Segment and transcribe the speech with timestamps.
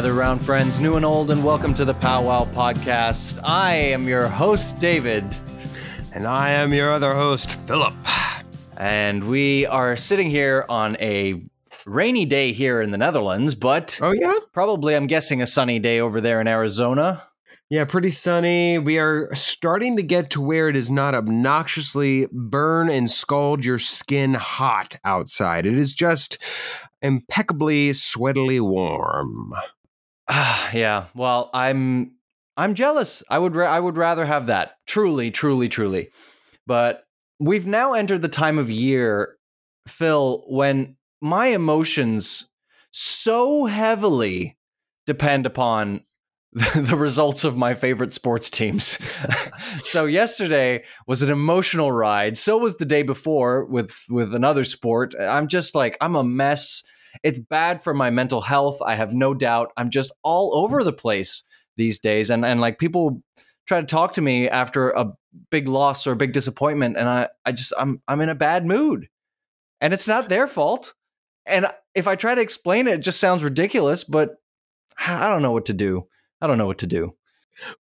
[0.00, 3.38] Gather around, friends, new and old, and welcome to the Powwow Podcast.
[3.44, 5.24] I am your host, David,
[6.14, 7.92] And I am your other host, Philip.
[8.78, 11.42] and we are sitting here on a
[11.84, 14.32] rainy day here in the Netherlands, but Oh, yeah?
[14.54, 17.22] probably, I'm guessing, a sunny day over there in Arizona.
[17.68, 18.78] Yeah, pretty sunny.
[18.78, 23.78] We are starting to get to where it is not obnoxiously burn and scald your
[23.78, 25.66] skin hot outside.
[25.66, 26.38] It is just
[27.02, 29.52] impeccably sweatily warm.
[30.30, 31.06] Ah, yeah.
[31.14, 32.12] Well, I'm
[32.56, 33.22] I'm jealous.
[33.28, 34.76] I would ra- I would rather have that.
[34.86, 36.10] Truly, truly, truly.
[36.66, 37.04] But
[37.38, 39.36] we've now entered the time of year,
[39.88, 42.48] Phil, when my emotions
[42.92, 44.56] so heavily
[45.06, 46.02] depend upon
[46.52, 48.98] the results of my favorite sports teams.
[49.82, 52.36] so yesterday was an emotional ride.
[52.36, 55.14] So was the day before with with another sport.
[55.18, 56.82] I'm just like I'm a mess.
[57.22, 58.80] It's bad for my mental health.
[58.84, 59.72] I have no doubt.
[59.76, 61.44] I'm just all over the place
[61.76, 63.22] these days and and like people
[63.66, 65.12] try to talk to me after a
[65.50, 68.66] big loss or a big disappointment and I I just I'm I'm in a bad
[68.66, 69.08] mood.
[69.80, 70.94] And it's not their fault.
[71.46, 74.36] And if I try to explain it, it just sounds ridiculous, but
[74.98, 76.06] I don't know what to do.
[76.40, 77.14] I don't know what to do.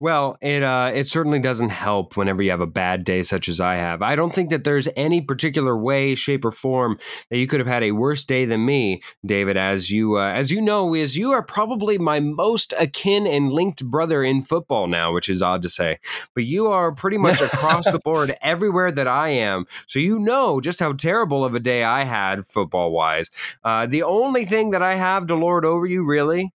[0.01, 3.61] Well, it uh, it certainly doesn't help whenever you have a bad day such as
[3.61, 4.03] I have.
[4.03, 6.99] I don't think that there's any particular way, shape, or form
[7.31, 9.57] that you could have had a worse day than me, David.
[9.57, 13.85] As you uh, as you know, is you are probably my most akin and linked
[13.85, 15.99] brother in football now, which is odd to say.
[16.35, 20.61] But you are pretty much across the board everywhere that I am, so you know
[20.61, 23.31] just how terrible of a day I had football wise.
[23.65, 26.53] Uh, the only thing that I have to lord over you, really,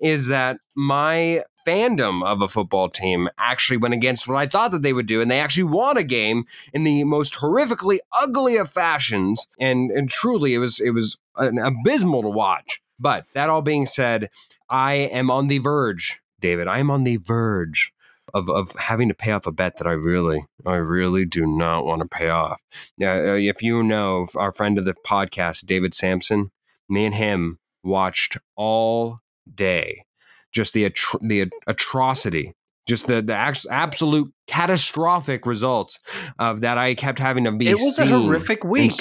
[0.00, 4.82] is that my fandom of a football team actually went against what I thought that
[4.82, 8.70] they would do, and they actually won a game in the most horrifically ugly of
[8.70, 12.80] fashions, and and truly it was it was an abysmal to watch.
[12.98, 14.28] But that all being said,
[14.68, 16.66] I am on the verge, David.
[16.66, 17.92] I am on the verge
[18.34, 21.84] of, of having to pay off a bet that I really, I really do not
[21.84, 22.60] want to pay off.
[22.98, 26.50] Now, uh, if you know our friend of the podcast, David Sampson,
[26.88, 29.18] me and him watched all
[29.54, 30.04] day
[30.52, 32.54] just the atro- the atrocity
[32.86, 35.98] just the the ax- absolute catastrophic results
[36.38, 38.92] of that I kept having to be It was a horrific week.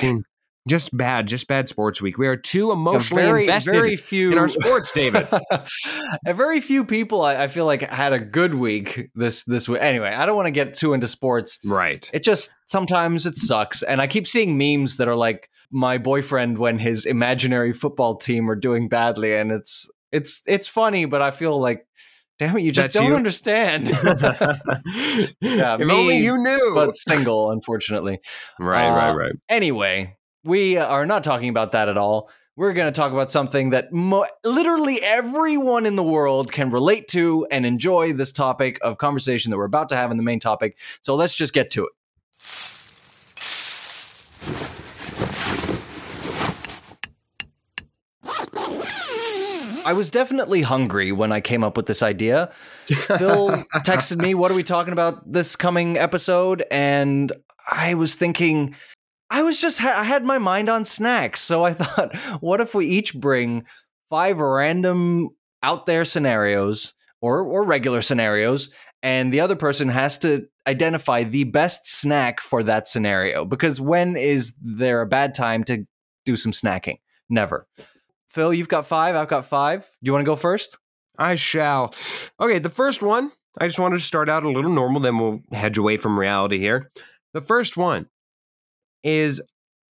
[0.68, 4.38] just bad just bad sports week we are too emotionally very, invested very few in
[4.38, 5.25] our sports David
[6.25, 9.80] a very few people I, I feel like had a good week this this week.
[9.81, 11.57] Anyway, I don't want to get too into sports.
[11.63, 15.97] right It just sometimes it sucks, and I keep seeing memes that are like my
[15.97, 21.22] boyfriend when his imaginary football team are doing badly, and it's it's it's funny, but
[21.22, 21.85] I feel like,
[22.40, 23.16] damn it, you just That's don't you?
[23.16, 23.88] understand.
[25.41, 28.19] Yeah, if me, only you knew but single, unfortunately.
[28.59, 32.29] right uh, right right Anyway, we are not talking about that at all.
[32.56, 37.07] We're going to talk about something that mo- literally everyone in the world can relate
[37.09, 40.39] to and enjoy this topic of conversation that we're about to have in the main
[40.39, 40.78] topic.
[41.01, 41.91] So let's just get to it.
[49.88, 52.52] I was definitely hungry when I came up with this idea.
[52.88, 53.52] Phil
[53.86, 56.66] texted me, What are we talking about this coming episode?
[56.70, 57.31] And
[57.72, 58.75] I was thinking,
[59.30, 61.40] I was just, ha- I had my mind on snacks.
[61.40, 63.64] So I thought, what if we each bring
[64.09, 65.30] five random
[65.64, 71.46] out there scenarios or, or regular scenarios, and the other person has to identify the
[71.46, 73.46] best snack for that scenario?
[73.46, 75.86] Because when is there a bad time to
[76.25, 76.98] do some snacking?
[77.30, 77.68] Never.
[78.38, 79.16] Phil, you've got five.
[79.16, 79.81] I've got five.
[79.81, 80.78] Do you want to go first?
[81.18, 81.96] I shall.
[82.40, 85.42] Okay, the first one, I just wanted to start out a little normal, then we'll
[85.52, 86.92] hedge away from reality here.
[87.34, 88.09] The first one
[89.01, 89.42] is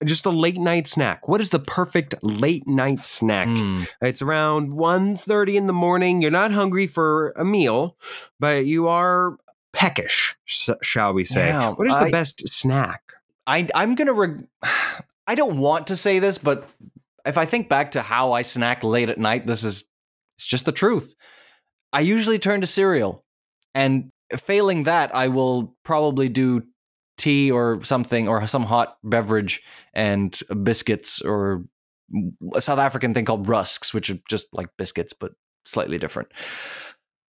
[0.05, 1.27] just a late night snack.
[1.27, 3.49] What is the perfect late night snack?
[3.49, 3.89] Mm.
[4.03, 6.21] It's around 1.30 in the morning.
[6.21, 7.97] You're not hungry for a meal,
[8.39, 9.39] but you are
[9.73, 11.47] peckish, shall we say.
[11.47, 13.01] Yeah, what is the I- best snack?
[13.47, 14.13] I I'm gonna.
[14.13, 14.47] Reg-
[15.27, 16.69] I don't want to say this, but
[17.25, 19.85] if I think back to how I snack late at night, this is
[20.37, 21.15] it's just the truth.
[21.93, 23.25] I usually turn to cereal,
[23.75, 26.63] and failing that, I will probably do
[27.17, 29.63] tea or something or some hot beverage
[29.95, 31.65] and biscuits or
[32.55, 35.33] a South African thing called rusks, which are just like biscuits but
[35.65, 36.31] slightly different.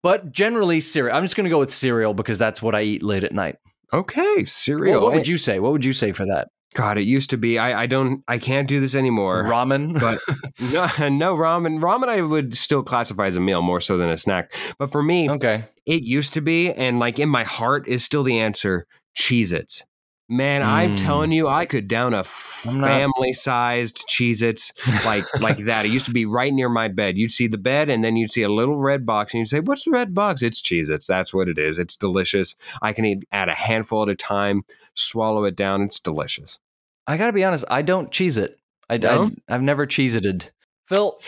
[0.04, 1.16] But generally cereal.
[1.16, 3.56] I'm just going to go with cereal because that's what I eat late at night.
[3.94, 5.02] Okay, cereal.
[5.02, 5.60] what would you say?
[5.60, 6.48] What would you say for that?
[6.76, 7.58] God, it used to be.
[7.58, 8.22] I, I don't.
[8.28, 9.44] I can't do this anymore.
[9.44, 9.98] Ramen.
[10.00, 10.20] but
[10.60, 11.80] no, no ramen.
[11.80, 14.54] Ramen, I would still classify as a meal more so than a snack.
[14.78, 15.64] But for me, okay.
[15.86, 18.88] it used to be, and like in my heart is still the answer:
[19.18, 19.86] Cheez-Its.
[20.28, 21.02] Man, I'm Mm.
[21.02, 24.74] telling you, I could down a I'm family-sized Cheez-Its
[25.06, 25.86] like like that.
[25.86, 27.18] It used to be right near my bed.
[27.18, 29.60] You'd see the bed, and then you'd see a little red box, and you'd say,
[29.60, 31.08] "What's the red box?" It's Cheez-Its.
[31.08, 31.80] That's what it is.
[31.80, 32.56] It's delicious.
[32.82, 34.64] I can eat add a handful at a time,
[34.94, 35.84] swallow it down.
[35.84, 36.60] It's delicious.
[37.08, 38.58] I gotta be honest, I don't cheese it.
[38.90, 39.32] I, No?
[39.48, 40.52] I have never cheeseted.
[40.88, 41.20] Phil,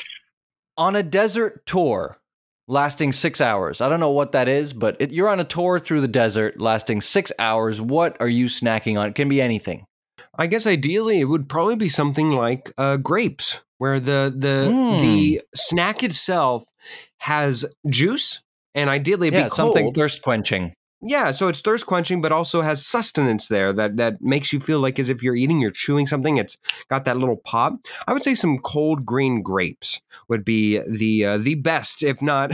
[0.77, 2.17] on a desert tour
[2.67, 3.81] lasting six hours.
[3.81, 6.59] I don't know what that is, but it, you're on a tour through the desert
[6.59, 7.79] lasting six hours.
[7.81, 9.07] What are you snacking on?
[9.07, 9.85] It can be anything.
[10.37, 15.01] I guess ideally it would probably be something like uh, grapes, where the the Mm.
[15.01, 16.63] the snack itself
[17.19, 18.41] has juice,
[18.75, 20.73] and ideally it'd yeah, be something thirst quenching.
[21.01, 24.79] Yeah, so it's thirst quenching, but also has sustenance there that that makes you feel
[24.79, 26.37] like as if you're eating, you're chewing something.
[26.37, 26.57] It's
[26.89, 27.75] got that little pop.
[28.07, 32.51] I would say some cold green grapes would be the uh, the best, if not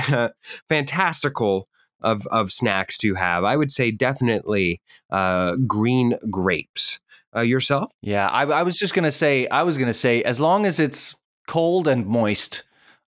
[0.69, 1.69] fantastical,
[2.01, 3.43] of of snacks to have.
[3.43, 6.99] I would say definitely uh, green grapes.
[7.35, 7.91] Uh, yourself?
[8.03, 9.47] Yeah, I, I was just gonna say.
[9.47, 11.15] I was gonna say as long as it's
[11.47, 12.61] cold and moist.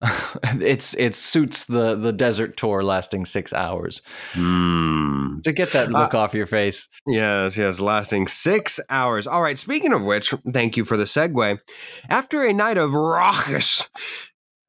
[0.60, 4.02] it's it suits the the desert tour lasting six hours
[4.32, 5.38] Hmm.
[5.44, 6.88] to get that look off your face.
[7.06, 9.26] Yes, yes, lasting six hours.
[9.26, 11.58] All right, speaking of which, thank you for the segue.
[12.08, 13.88] After a night of raucous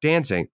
[0.02, 0.48] dancing,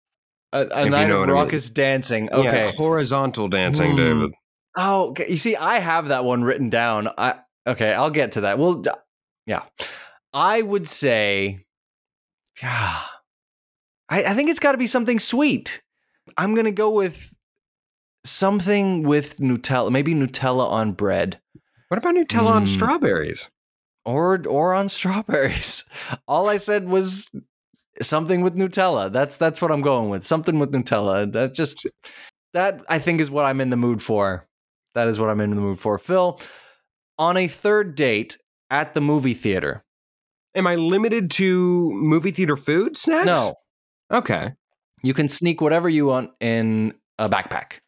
[0.53, 1.43] A, a you night know of what I mean.
[1.45, 2.33] raucous dancing.
[2.33, 2.67] Okay.
[2.67, 3.97] yeah, horizontal dancing, Hmm.
[3.97, 4.31] David.
[4.77, 5.27] Oh, okay.
[5.29, 7.09] you see, I have that one written down.
[7.19, 7.35] I
[7.67, 8.59] okay, I'll get to that.
[8.61, 8.83] Well,
[9.45, 9.63] yeah,
[10.33, 11.65] I would say,
[12.63, 13.01] yeah,
[14.09, 15.83] I, I think it's got to be something sweet.
[16.37, 17.33] I'm gonna go with
[18.25, 21.41] something with Nutella, maybe Nutella on bread,
[21.89, 22.67] What about Nutella on Hmm.
[22.67, 23.51] strawberries?
[24.05, 25.85] or or on strawberries.
[26.29, 27.31] All I said was
[28.01, 29.13] something with Nutella.
[29.13, 30.27] That's that's what I'm going with.
[30.27, 31.31] Something with Nutella.
[31.33, 31.87] That just
[32.55, 34.47] that I think is what I'm in the mood for.
[34.95, 35.99] That is what I'm in the mood for.
[35.99, 36.41] Phil,
[37.19, 38.39] on a third date
[38.71, 39.83] at the movie theater.
[40.55, 43.27] Am I limited to movie theater food snacks?
[43.27, 43.55] No,
[44.11, 44.53] Okay.
[45.03, 47.81] you can sneak whatever you want in a backpack.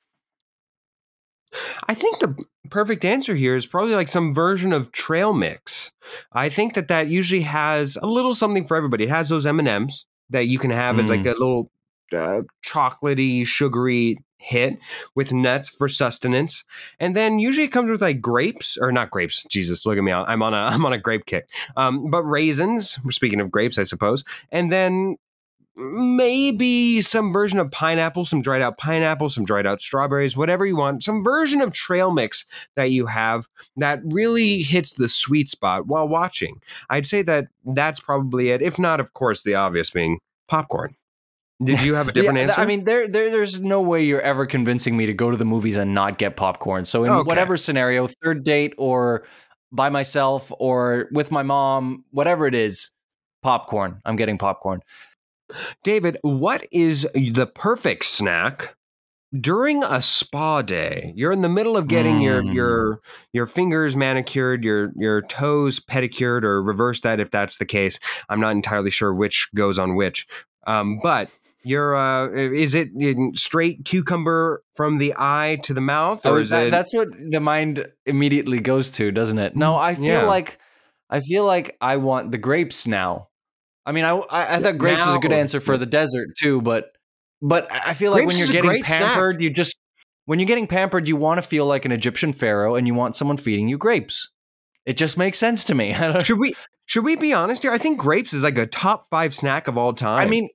[1.89, 2.37] I think the
[2.71, 5.91] perfect answer here is probably like some version of trail mix.
[6.33, 9.05] I think that that usually has a little something for everybody.
[9.05, 11.71] It has those M and M's that you can have as like a little
[12.13, 14.79] uh, chocolatey, sugary hit
[15.15, 16.65] with nuts for sustenance,
[16.99, 19.45] and then usually it comes with like grapes or not grapes.
[19.51, 20.13] Jesus, look at me!
[20.13, 21.49] I'm on a I'm on a grape kick.
[21.77, 22.99] Um, but raisins.
[23.05, 25.17] We're speaking of grapes, I suppose, and then
[25.81, 30.77] maybe some version of pineapple, some dried out pineapple, some dried out strawberries, whatever you
[30.77, 32.45] want, some version of trail mix
[32.77, 36.61] that you have that really hits the sweet spot while watching.
[36.91, 38.63] I'd say that that's probably it.
[38.63, 40.19] If not, of course, the obvious being
[40.49, 40.95] popcorn.
[41.63, 42.61] Did you have a different Yeah, answer?
[42.63, 45.45] I mean, there, there, there's no way you're ever convincing me to go to the
[45.45, 46.85] movies and not get popcorn.
[46.87, 47.29] So in Okay.
[47.29, 49.25] whatever scenario, third date or
[49.73, 52.91] by myself or with my mom, whatever it is,
[53.43, 54.01] popcorn.
[54.05, 54.81] I'm getting popcorn.
[55.83, 58.75] David, what is the perfect snack
[59.39, 61.13] during a spa day?
[61.17, 62.55] You're in the middle of getting your Mm.
[62.55, 63.01] your
[63.33, 67.99] your fingers manicured, your your toes pedicured, or reverse that if that's the case.
[68.29, 70.27] I'm not entirely sure which goes on which,
[70.67, 71.31] um, but.
[71.63, 72.89] You're, uh, is it
[73.35, 76.71] straight cucumber from the eye to the mouth, or is that- it?
[76.71, 79.55] That's what the mind immediately goes to, doesn't it?
[79.57, 80.23] No, I feel Yeah.
[80.23, 80.59] like
[81.11, 83.29] I feel like I want the grapes now.
[83.87, 86.61] I mean, I I, I thought grapes was a good answer for the desert too,
[86.63, 86.93] but
[87.43, 89.01] but I feel like when you're getting great snack.
[89.01, 89.77] pampered, you just
[90.27, 93.17] when you're getting pampered, you want to feel like an Egyptian pharaoh, and you want
[93.17, 94.31] someone feeding you grapes.
[94.87, 95.95] It just makes sense to me.
[96.25, 96.55] Should we
[96.87, 97.71] should we be honest here?
[97.71, 100.27] I think grapes is like a top five snack of all time.
[100.27, 100.49] I mean,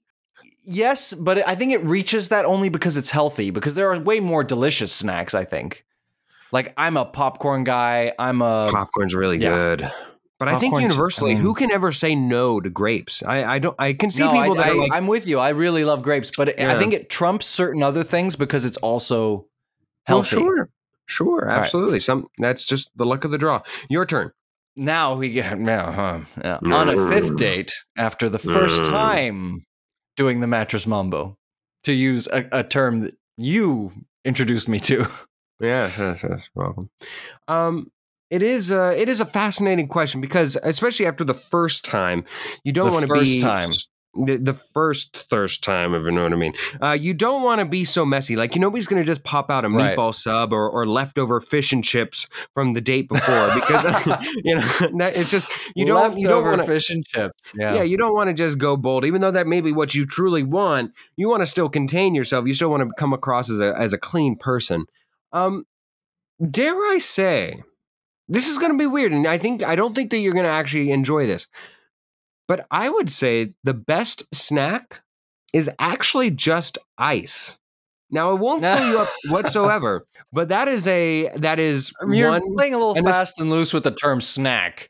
[0.66, 3.52] yes, but I think it reaches that only because it's healthy.
[3.52, 5.34] Because there are way more delicious snacks.
[5.34, 5.86] I think.
[6.52, 8.14] Like I'm a popcorn guy.
[8.20, 9.50] I'm a popcorn's really yeah.
[9.50, 9.92] good.
[10.38, 13.24] But I think universally, I mean- who can ever say no to grapes?
[13.24, 13.76] I, I don't.
[13.80, 15.40] I can see No, people I, that I- like, I'm with you.
[15.40, 18.78] I really love grapes, but it- I think it trumps certain other things because it's
[18.78, 19.32] also
[20.10, 20.36] "Well, healthy.
[20.36, 20.70] sure,
[21.06, 21.58] sure, right.
[21.60, 22.00] absolutely.
[22.02, 23.62] Some that's just the luck of the draw.
[23.90, 24.32] Your turn.
[24.76, 26.58] Now we get yeah, huh, yeah.
[26.64, 28.90] on a fifth date after the first Mm.
[28.90, 29.66] time
[30.18, 31.38] doing the mattress mambo,
[31.84, 33.94] to use a, a term that you
[34.26, 35.08] introduced me to.
[35.62, 36.42] Yes, yes, yes.
[36.56, 36.90] Welcome.
[37.48, 37.90] Um,
[38.30, 38.72] it is.
[38.72, 42.26] Uh, it is a fascinating question because, especially after the first time,
[42.64, 43.70] you don't want to first be time.
[44.18, 46.54] The, the first thirst time, if you know what I mean.
[46.82, 48.38] Uh, you don't want to be so messy.
[48.38, 49.98] Like you nobody's going to just pop out a Right.
[49.98, 53.84] meatball sub or, or leftover fish and chips from the date before because
[54.46, 54.64] you know
[55.08, 57.52] it's just you don't you don't want fish and chips.
[57.56, 57.76] Yeah.
[57.76, 60.06] yeah, you don't want to just go bold, even though that may be what you
[60.06, 60.94] truly want.
[61.18, 62.48] You want to still contain yourself.
[62.48, 64.86] You still want to come across as a as a clean person.
[65.34, 65.66] Um,
[66.50, 67.64] dare I say
[68.28, 70.46] this is going to be weird, and I think I don't think that you're going
[70.46, 71.48] to actually enjoy this.
[72.48, 75.02] But I would say the best snack
[75.54, 77.58] is actually just ice.
[78.12, 82.20] Now it won't fill you up whatsoever, but that is a that is I mean,
[82.20, 82.54] you're one.
[82.56, 84.90] playing a little and fast and loose with the term snack.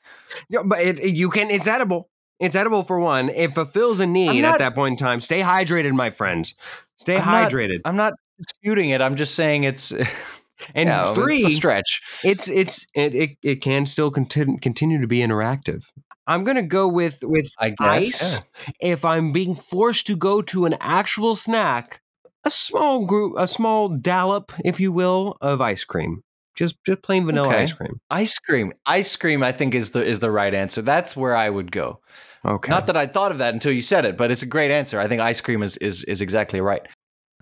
[0.50, 1.50] Yeah, but it, you can.
[1.50, 2.10] It's edible.
[2.42, 3.30] It's edible for one.
[3.30, 5.22] It fulfills a need not- at that point in time.
[5.22, 6.56] Stay hydrated, my friends.
[6.98, 7.80] Stay I'm not- hydrated.
[7.86, 9.00] I'm not disputing it.
[9.01, 9.94] I'm just saying it's
[10.74, 12.01] and yeah, three, it's a stretch.
[12.24, 15.84] it's it's it, it, it can still continue continue to be interactive.
[16.27, 17.79] I'm gonna go with with I guess.
[17.79, 18.41] ice.
[18.79, 22.01] If I'm being forced to go to an actual snack,
[22.43, 26.22] a small group, a small dollop, if you will, of ice cream.
[26.55, 27.63] Just just plain vanilla Okay.
[27.63, 28.00] ice cream.
[28.10, 28.74] Ice cream.
[28.86, 30.81] Ice cream I think is the is the right answer.
[30.81, 32.00] That's where I would go.
[32.45, 32.69] Okay.
[32.69, 35.00] Not that I thought of that until you said it, but it's a great answer.
[35.00, 36.88] I think ice cream is is is exactly right.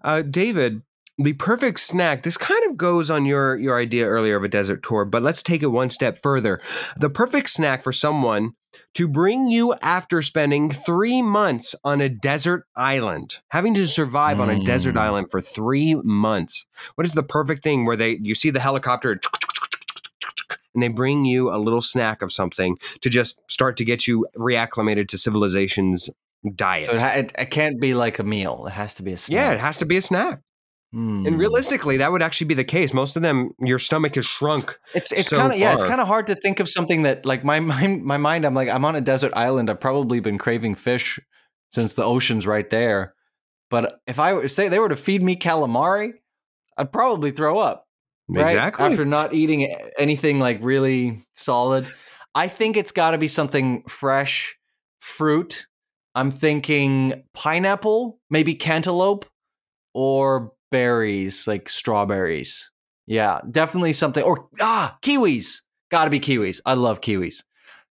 [0.03, 0.81] Uh, David,
[1.17, 2.23] the perfect snack.
[2.23, 5.43] This kind of goes on your your idea earlier of a desert tour, but let's
[5.43, 6.59] take it one step further.
[6.97, 8.53] The perfect snack for someone
[8.95, 14.49] to bring you after spending three months on a desert island, having to survive on
[14.49, 14.99] a desert Mm.
[15.01, 16.65] island for three months.
[16.95, 19.19] What is the perfect thing where they you see the helicopter?
[20.73, 24.25] And they bring you a little snack of something to just start to get you
[24.35, 26.09] reacclimated to civilization's
[26.55, 26.87] diet.
[26.87, 28.65] So it, it, it can't be like a meal.
[28.65, 29.35] It has to be a snack.
[29.35, 30.39] yeah, it has to be a snack.
[30.93, 31.25] Hmm.
[31.25, 32.93] And realistically, that would actually be the case.
[32.93, 34.77] Most of them, your stomach is shrunk.
[34.93, 37.25] It's it's so kind of yeah, it's kind of hard to think of something that
[37.25, 39.71] like my mind my mind I'm like I'm on a desert island.
[39.71, 41.19] I've probably been craving fish
[41.71, 43.15] since the ocean's right there.
[43.71, 46.13] But if I say they were to feed me calamari,
[46.77, 47.87] I'd probably throw up.
[48.29, 48.45] Right?
[48.45, 48.85] Exactly.
[48.85, 51.87] After not eating anything like really solid.
[52.35, 54.55] I think it's got to be something fresh
[55.01, 55.65] fruit.
[56.13, 59.25] I'm thinking pineapple, maybe cantaloupe
[59.95, 62.71] or berries like strawberries.
[63.05, 65.61] Yeah, definitely something or ah, kiwis.
[65.91, 66.59] Got to be kiwis.
[66.65, 67.43] I love kiwis.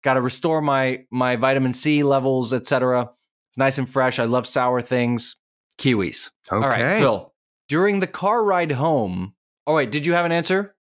[0.04, 3.10] Got to restore my my vitamin C levels, etc.
[3.50, 4.18] It's nice and fresh.
[4.18, 5.36] I love sour things.
[5.78, 6.30] Kiwis.
[6.52, 6.64] okay.
[6.64, 7.32] All right, Phil.
[7.68, 9.34] During the car ride home.
[9.66, 10.76] Oh wait, did you have an answer?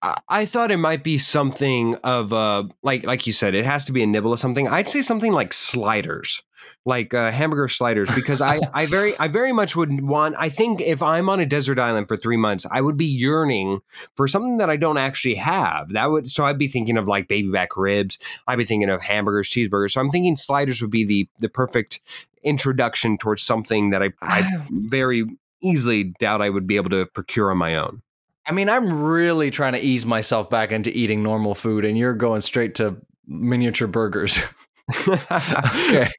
[0.00, 3.84] I, I thought it might be something of uh, like like you said, it has
[3.86, 4.68] to be a nibble of something.
[4.68, 6.42] I'd say something like sliders,
[6.84, 10.34] like uh, hamburger sliders, because I I very I very much would want.
[10.38, 13.80] I think if I'm on a desert island for three months, I would be yearning
[14.16, 15.90] for something that I don't actually have.
[15.92, 18.18] That would so I'd be thinking of like baby back ribs.
[18.46, 19.92] I'd be thinking of hamburgers, cheeseburgers.
[19.92, 22.00] So I'm thinking sliders would be the the perfect
[22.42, 25.26] introduction towards something that I I very
[25.62, 28.02] easily doubt I would be able to procure on my own.
[28.46, 32.14] I mean, I'm really trying to ease myself back into eating normal food, and you're
[32.14, 34.38] going straight to miniature burgers.
[35.08, 36.10] okay.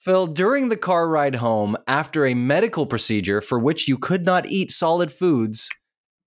[0.00, 4.46] Phil, during the car ride home, after a medical procedure for which you could not
[4.46, 5.68] eat solid foods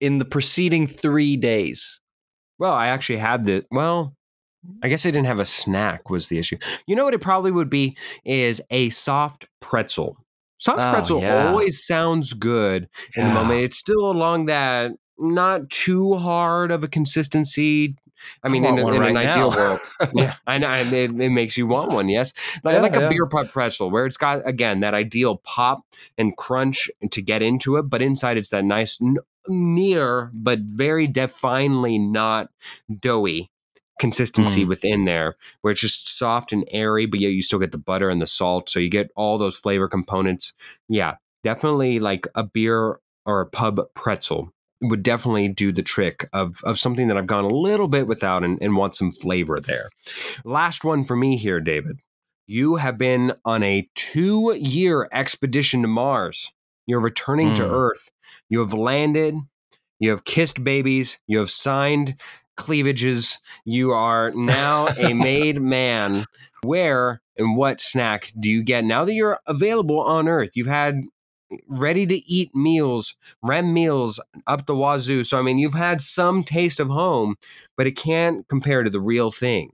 [0.01, 1.99] in the preceding three days.
[2.57, 4.13] Well, I actually had the well,
[4.83, 6.57] I guess I didn't have a snack was the issue.
[6.87, 7.95] You know what it probably would be
[8.25, 10.17] is a soft pretzel.
[10.57, 11.47] Soft Oh, pretzel yeah.
[11.47, 13.61] always sounds good in the moment.
[13.63, 17.95] It's still along that not too hard of a consistency.
[18.43, 19.79] I mean, in, a- one in an right ideal world,
[20.13, 22.09] yeah, I know and it, it makes you want one.
[22.09, 22.33] Yes,
[22.63, 23.09] like, Yeah, like a yeah.
[23.09, 25.81] beer pub pretzel, where it's got again that ideal pop
[26.17, 29.15] and crunch to get into it, but inside it's that nice, n-
[29.47, 32.49] near but very definely not
[32.99, 33.49] doughy
[33.99, 34.67] consistency Mm.
[34.69, 38.09] within there, where it's just soft and airy, but yet you still get the butter
[38.09, 40.53] and the salt, so you get all those flavor components.
[40.87, 46.61] Yeah, definitely like a beer or a pub pretzel would definitely do the trick of
[46.63, 49.89] of something that I've gone a little bit without and, and want some flavor there.
[50.45, 51.99] Last one for me here, David.
[52.47, 56.51] You have been on a two year expedition to Mars.
[56.87, 57.71] You're returning to Mm.
[57.71, 58.09] Earth.
[58.49, 59.35] You have landed.
[59.99, 61.17] You have kissed babies.
[61.27, 62.15] You have signed
[62.57, 63.37] cleavages.
[63.65, 66.25] You are now a made man.
[66.63, 70.51] Where and what snack do you get now that you're available on Earth?
[70.55, 71.01] You've had
[71.67, 75.23] ready to eat meals, REM meals up the wazoo.
[75.23, 77.35] So, I mean, you've had some taste of home,
[77.77, 79.71] but it can't compare to the real thing.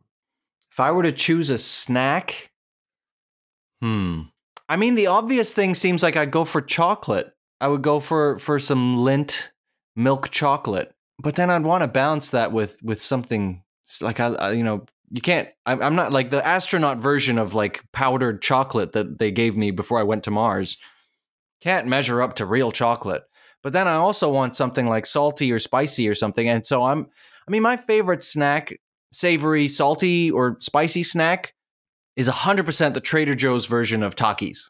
[0.71, 2.51] If I were to choose a snack,
[3.81, 4.21] hmm.
[4.67, 7.31] I mean, the obvious thing seems like I'd go for chocolate.
[7.61, 9.49] I would go for for some Lindt
[9.95, 13.63] milk chocolate, but then I'd want to balance that with with something
[14.01, 15.47] like I, I you know, you can't.
[15.65, 19.71] I'm, I'm not like the astronaut version of like powdered chocolate that they gave me
[19.71, 20.77] before I went to Mars.
[21.65, 23.23] Can't measure up to real chocolate.
[23.63, 26.47] But then I also want something like salty or spicy or something.
[26.47, 27.07] And so I'm.
[27.47, 28.77] I mean, my favorite snack
[29.11, 31.53] savory, salty, or spicy snack
[32.15, 34.69] is 100% the Trader Joe's version of Takis.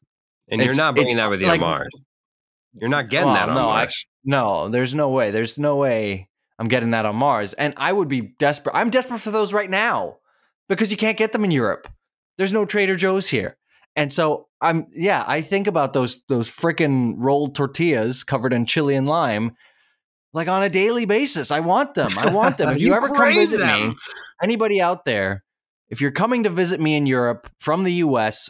[0.50, 1.90] And you're not bringing that with you like- to Mars.
[2.74, 4.06] You're not getting Well, that on no, I- Mars.
[4.24, 5.32] No, there's no way.
[5.32, 7.54] There's no way I'm getting that on Mars.
[7.54, 8.76] And I would be desperate.
[8.76, 10.18] I'm desperate for those right now
[10.70, 11.88] because you can't get them in Europe.
[12.38, 13.58] There's no Trader Joe's here.
[13.96, 18.96] And so I'm yeah, I think about those those freaking rolled tortillas covered in chili
[18.96, 19.56] and lime
[20.34, 21.50] like on a daily basis.
[21.50, 22.12] I want them.
[22.18, 22.70] I want them.
[22.76, 23.90] If you, You ever come visit them.
[23.90, 23.96] me,
[24.44, 25.44] anybody out there,
[25.88, 28.50] if you're coming to visit me in Europe from the US,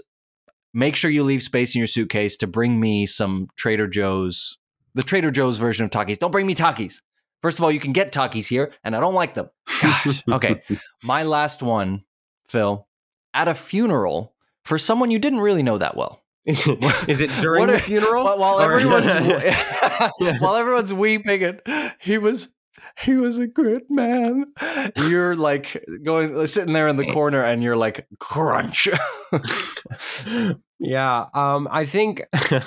[0.73, 4.57] make sure you leave space in your suitcase to bring me some Trader Joe's,
[4.95, 6.17] the Trader Joe's version of Takis.
[6.17, 7.01] Don't bring me Takis.
[7.41, 9.49] First of all, you can get Takis here, and I don't like them.
[9.81, 10.23] Gosh.
[10.31, 10.61] Okay.
[11.03, 12.03] My last one,
[12.47, 12.87] Phil,
[13.33, 14.34] at a funeral
[14.65, 16.23] for someone you didn't really know that well.
[16.45, 18.25] Is it during What the funeral?
[18.25, 19.05] While, everyone's
[20.41, 22.49] while everyone's weeping and he was
[22.99, 24.45] he was a good man.
[24.95, 28.87] You're like going sitting there in the corner and you're like crunch.
[30.79, 32.61] yeah, um, I think I,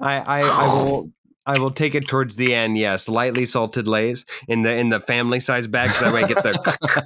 [0.00, 1.12] I, I will.
[1.46, 2.76] I will take it towards the end.
[2.78, 6.28] Yes, lightly salted Lay's in the in the family size bag, so that way I
[6.28, 7.04] get the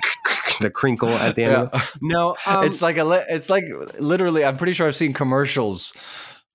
[0.61, 1.55] the crinkle at the end.
[1.55, 1.99] Of it.
[2.03, 3.65] No, um, it's like a it's like
[3.99, 5.93] literally I'm pretty sure I've seen commercials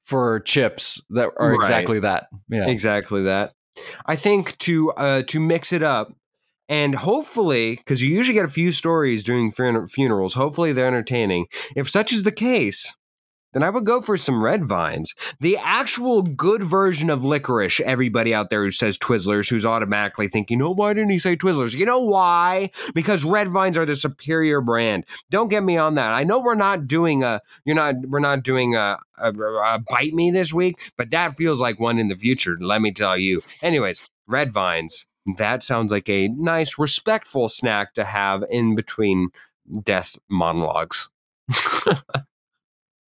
[0.05, 1.55] for chips that are Right.
[1.55, 2.27] exactly that.
[2.49, 2.67] Yeah.
[2.67, 3.53] exactly that.
[4.05, 6.13] I think to uh, to mix it up,
[6.67, 10.33] and hopefully, because you usually get a few stories during fun- funerals.
[10.33, 11.45] Hopefully, they're entertaining.
[11.75, 12.93] If such is the case,
[13.53, 15.13] then I would go for some red vines.
[15.39, 17.79] The actual good version of licorice.
[17.81, 21.73] Everybody out there who says Twizzlers, who's automatically thinking, "Oh, why didn't he say Twizzlers?"
[21.73, 22.69] You know why?
[22.93, 25.05] Because red vines are the superior brand.
[25.29, 26.13] Don't get me on that.
[26.13, 30.13] I know we're not doing a you're not we're not doing a, a, a bite
[30.13, 32.57] me this week, but that feels like one in the future.
[32.59, 33.41] Let me tell you.
[33.61, 35.07] Anyways, red vines.
[35.37, 39.29] That sounds like a nice, respectful snack to have in between
[39.83, 41.09] death monologues.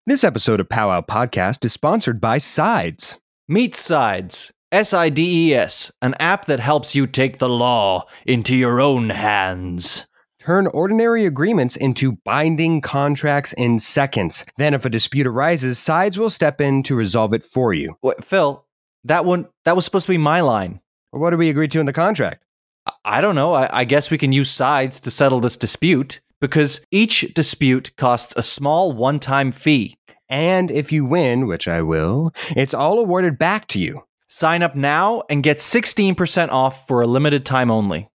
[0.06, 3.20] this episode of Powwow Podcast is sponsored by Sides.
[3.48, 4.52] Meet Sides.
[4.72, 8.80] S I D E S, an app that helps you take the law into your
[8.80, 10.08] own hands.
[10.40, 14.46] Turn ordinary agreements into binding contracts in seconds.
[14.58, 17.98] Then, if a dispute arises, Sides will step in to resolve it for you.
[18.02, 18.66] Wait, Phil,
[19.04, 20.80] that one that was supposed to be my line.
[21.12, 22.46] What do we agree to in the contract?
[22.88, 23.54] I- I don't know.
[23.54, 28.34] I, I guess we can use sides to settle this dispute because each dispute costs
[28.36, 29.96] a small one-time fee.
[30.28, 34.02] And if you win, which I will, it's all awarded back to you.
[34.28, 38.10] Sign up now and get 16% off for a limited time only.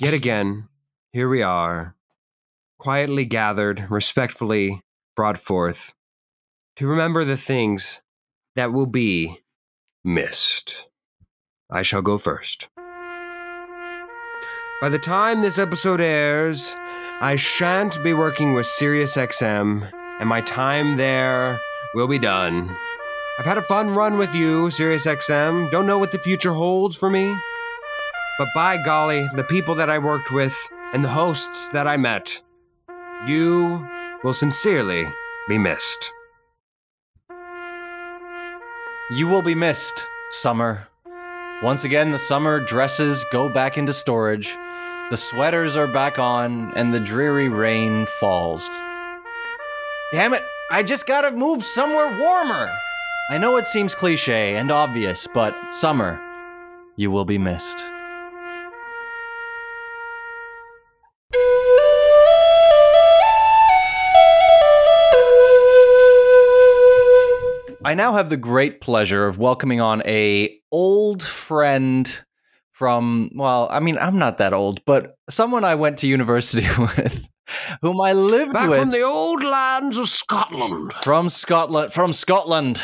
[0.00, 0.68] Yet again,
[1.12, 1.96] here we are,
[2.78, 4.80] quietly gathered, respectfully
[5.16, 5.92] brought forth
[6.76, 8.00] to remember the things
[8.54, 9.40] that will be
[10.04, 10.86] missed.
[11.68, 12.68] I shall go first.
[14.80, 16.76] By the time this episode airs,
[17.20, 21.60] I shan't be working with SiriusXM, and my time there
[21.96, 22.76] will be done.
[23.40, 25.72] I've had a fun run with you, SiriusXM.
[25.72, 27.36] Don't know what the future holds for me.
[28.38, 30.56] But by golly, the people that I worked with
[30.92, 32.40] and the hosts that I met,
[33.26, 33.84] you
[34.22, 35.06] will sincerely
[35.48, 36.12] be missed.
[39.10, 40.86] You will be missed, summer.
[41.64, 44.56] Once again, the summer dresses go back into storage,
[45.10, 48.68] the sweaters are back on, and the dreary rain falls.
[50.12, 52.70] Damn it, I just gotta move somewhere warmer!
[53.30, 56.20] I know it seems cliche and obvious, but summer,
[56.96, 57.84] you will be missed.
[67.84, 72.22] I now have the great pleasure of welcoming on a old friend
[72.78, 77.28] from well, I mean, I'm not that old, but someone I went to university with,
[77.82, 80.92] whom I lived Back with from the old lands of Scotland.
[81.02, 81.92] from Scotland.
[81.92, 82.80] From Scotland,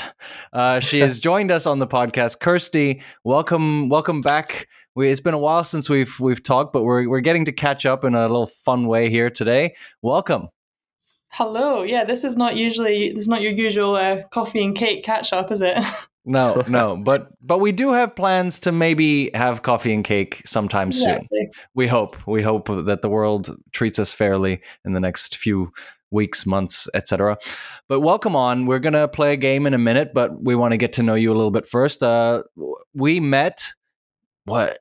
[0.52, 2.40] uh, she has joined us on the podcast.
[2.40, 4.66] Kirsty, welcome, welcome back.
[4.96, 7.86] We, it's been a while since we've we've talked, but we're we're getting to catch
[7.86, 9.76] up in a little fun way here today.
[10.02, 10.48] Welcome.
[11.36, 11.82] Hello.
[11.82, 15.32] Yeah, this is not usually this is not your usual uh, coffee and cake catch
[15.32, 15.76] up, is it?
[16.26, 20.90] No, no, but but we do have plans to maybe have coffee and cake sometime
[20.90, 21.28] soon.
[21.74, 22.26] We hope.
[22.26, 25.70] We hope that the world treats us fairly in the next few
[26.10, 27.36] weeks, months, etc.
[27.90, 28.64] But welcome on.
[28.64, 31.14] We're gonna play a game in a minute, but we want to get to know
[31.14, 32.02] you a little bit first.
[32.02, 32.44] Uh,
[32.94, 33.74] we met
[34.46, 34.78] what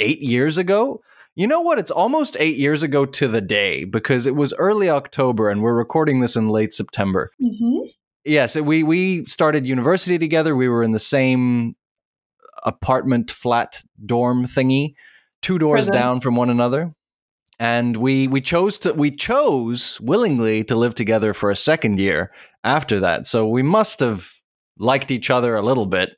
[0.00, 1.02] eight years ago.
[1.38, 1.78] You know what?
[1.78, 5.72] It's almost eight years ago to the day because it was early October and we're
[5.72, 7.30] recording this in late September.
[7.40, 7.78] hmm
[8.24, 10.56] Yes, we we started university together.
[10.56, 11.76] We were in the same
[12.64, 14.94] apartment flat dorm thingy,
[15.40, 15.94] two doors Prison.
[15.94, 16.92] down from one another.
[17.60, 22.32] And we we chose to we chose willingly to live together for a second year
[22.64, 23.28] after that.
[23.28, 24.28] So we must have
[24.76, 26.10] liked each other a little bit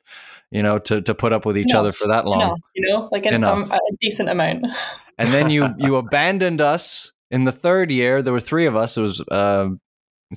[0.51, 2.41] you know, to to put up with each No, other for that long.
[2.41, 4.67] Enough, you know, like an, um, a decent amount.
[5.17, 8.23] And then you you abandoned us in the third year.
[8.23, 8.97] There were three of us.
[8.97, 9.69] It was uh,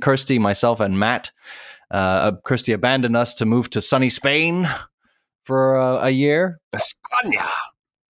[0.01, 1.31] Kirsty, myself, and Matt.
[1.91, 4.69] Uh, Kirsty abandoned us to move to sunny Spain
[5.45, 6.61] for uh, a year.
[6.75, 7.49] España.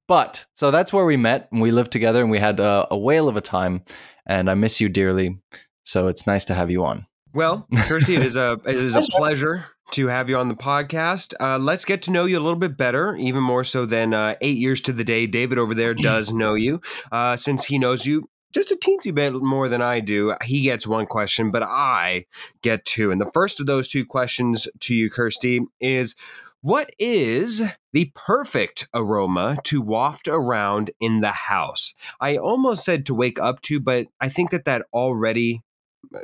[0.09, 2.97] But so that's where we met and we lived together and we had a, a
[2.97, 3.83] whale of a time.
[4.27, 5.39] And I miss you dearly.
[5.85, 7.07] So it's nice to have you on.
[7.35, 11.35] Well, Kirsty, it is a it is a pleasure to have you on the podcast.
[11.41, 14.35] Uh, let's get to know you a little bit better, even more so than uh,
[14.41, 15.27] eight years to the day.
[15.27, 19.33] David over there does know you, uh, since he knows you just a teensy bit
[19.33, 20.35] more than I do.
[20.45, 22.27] He gets one question, but I
[22.61, 23.11] get two.
[23.11, 26.15] And the first of those two questions to you, Kirsty, is
[26.61, 31.95] what is the perfect aroma to waft around in the house?
[32.21, 35.63] I almost said to wake up to, but I think that that already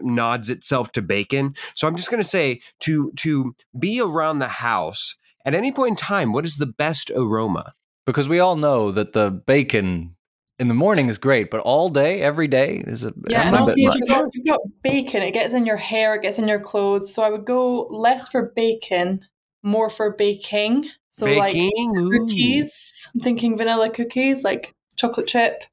[0.00, 1.54] nods itself to bacon.
[1.74, 5.90] So I'm just going to say to to be around the house at any point
[5.90, 7.74] in time, what is the best aroma?
[8.04, 10.14] Because we all know that the bacon
[10.58, 13.74] in the morning is great, but all day, every day is a, Yeah, and also
[13.76, 16.48] if you've, got, if you've got bacon, it gets in your hair, it gets in
[16.48, 17.14] your clothes.
[17.14, 19.24] So I would go less for bacon,
[19.62, 20.90] more for baking.
[21.10, 21.96] So like Baking?
[21.96, 22.10] Ooh.
[22.10, 23.08] cookies.
[23.14, 25.64] I'm thinking vanilla cookies, like chocolate chip.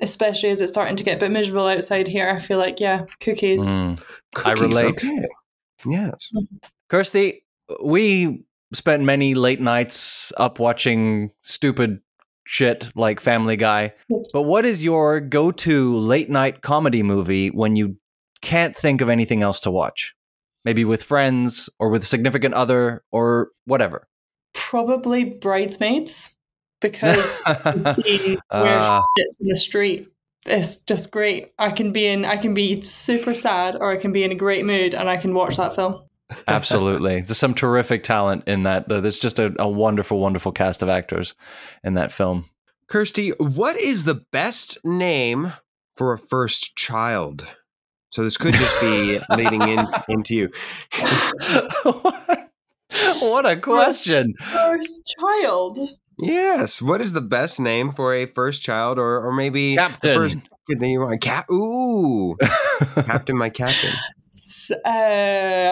[0.00, 2.28] Especially as it's starting to get a bit miserable outside here.
[2.28, 3.64] I feel like, yeah, cookies.
[3.64, 4.00] Mm.
[4.34, 5.04] Cookies, relate.
[5.04, 5.26] Okay.
[5.86, 6.30] Yes.
[6.88, 7.44] Kirsty,
[7.82, 12.00] we spent many late nights up watching stupid
[12.46, 13.92] shit like Family Guy.
[14.08, 14.30] Yes.
[14.32, 17.96] But what is your go to late night comedy movie when you
[18.42, 20.14] can't think of anything else to watch?
[20.64, 24.08] Maybe with friends or with a significant other or whatever.
[24.54, 26.33] Probably bridesmaids
[26.92, 29.02] because the scene where Ah.
[29.16, 30.08] she sits in the street
[30.46, 31.52] it's just great.
[31.58, 34.34] I can be in I can be super sad or I can be in a
[34.34, 36.02] great mood and I can watch that film.
[36.46, 37.20] Absolutely.
[37.22, 38.86] There's some terrific talent in that.
[38.88, 41.34] There's just a, a wonderful, wonderful cast of actors
[41.82, 42.50] in that film.
[42.88, 45.54] Kirsty, what is the best name
[45.96, 47.46] for a first child?
[48.10, 50.50] So this could just be leading in, into you.
[51.84, 52.50] what?
[53.20, 54.34] what a question.
[54.40, 55.78] First child.
[56.18, 56.80] Yes.
[56.82, 60.14] What is the best name for a first child, or or maybe the Captain.
[60.14, 61.20] first kid that you want?
[61.20, 61.50] Cap.
[61.50, 62.36] Ooh,
[62.94, 63.90] Captain, my captain.
[64.18, 64.88] S- Uh,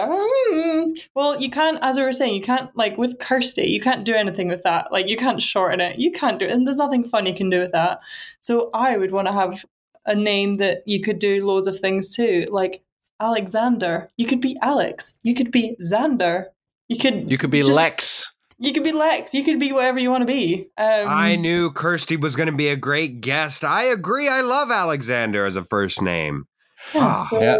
[0.07, 4.03] mm, well, you can't, as we were saying, you can't, like with Kirsty, you can't
[4.05, 4.91] do anything with that.
[4.91, 5.97] Like, you can't shorten it.
[5.99, 6.51] You can't do it.
[6.51, 7.99] And there's nothing fun you can do with that.
[8.39, 9.65] So I would want to have
[10.05, 12.83] a name that you could do loads of things to, like
[13.19, 14.09] Alexander.
[14.17, 15.17] You could be Alex.
[15.23, 16.45] You could be Xander.
[16.89, 17.31] You could.
[17.31, 18.32] you could be just- Lex.
[18.59, 19.33] You could be Lex.
[19.33, 20.67] You could be whatever you want to be.
[20.77, 23.63] Um, I knew Kirsty was going to be a great guest.
[23.63, 24.27] I agree.
[24.27, 26.45] I love Alexander as a first name.
[26.93, 27.57] Yeah, Ah, so yeah.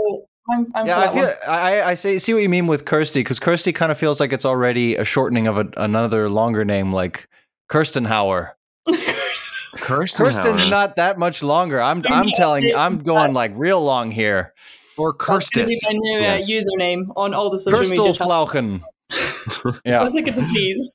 [0.51, 1.34] I'm, I'm Yeah, I feel.
[1.47, 4.34] I, I say see what you mean with Kirsty because Kirsty kind of feels like
[4.34, 7.27] it's already a shortening of a, another longer name like
[7.69, 8.51] Kirstenhauer.
[9.77, 11.82] Kirsten Kirsten's not that much longer.
[11.82, 14.53] I'm I'm telling I'm going like real long here.
[14.97, 15.67] or That's Kirstis.
[15.67, 16.43] be my new Yes.
[16.45, 18.49] uh, username on all the social media Kirstel channels.
[18.51, 18.82] Flauchen.
[19.86, 20.06] Yeah.
[20.06, 20.91] It's like a disease.